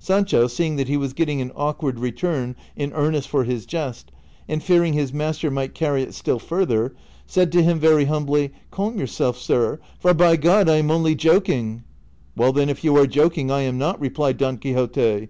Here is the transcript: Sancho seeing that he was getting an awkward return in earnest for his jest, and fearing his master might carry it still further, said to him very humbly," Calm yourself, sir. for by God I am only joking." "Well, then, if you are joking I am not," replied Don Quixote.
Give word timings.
Sancho 0.00 0.48
seeing 0.48 0.74
that 0.74 0.88
he 0.88 0.96
was 0.96 1.12
getting 1.12 1.40
an 1.40 1.52
awkward 1.54 2.00
return 2.00 2.56
in 2.74 2.92
earnest 2.94 3.28
for 3.28 3.44
his 3.44 3.64
jest, 3.64 4.10
and 4.48 4.60
fearing 4.60 4.92
his 4.92 5.12
master 5.12 5.52
might 5.52 5.72
carry 5.72 6.02
it 6.02 6.14
still 6.14 6.40
further, 6.40 6.96
said 7.28 7.52
to 7.52 7.62
him 7.62 7.78
very 7.78 8.06
humbly," 8.06 8.50
Calm 8.72 8.98
yourself, 8.98 9.38
sir. 9.38 9.78
for 10.00 10.12
by 10.12 10.34
God 10.34 10.68
I 10.68 10.78
am 10.78 10.90
only 10.90 11.14
joking." 11.14 11.84
"Well, 12.36 12.52
then, 12.52 12.68
if 12.68 12.82
you 12.82 12.96
are 12.96 13.06
joking 13.06 13.52
I 13.52 13.60
am 13.60 13.78
not," 13.78 14.00
replied 14.00 14.36
Don 14.36 14.58
Quixote. 14.58 15.28